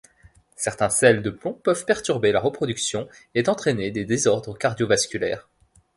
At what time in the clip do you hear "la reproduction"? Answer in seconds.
2.31-3.07